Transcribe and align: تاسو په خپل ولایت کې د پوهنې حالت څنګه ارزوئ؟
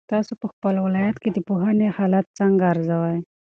تاسو 0.11 0.33
په 0.41 0.45
خپل 0.51 0.75
ولایت 0.85 1.17
کې 1.23 1.29
د 1.33 1.37
پوهنې 1.47 1.87
حالت 1.97 2.25
څنګه 2.39 2.63
ارزوئ؟ 2.71 3.17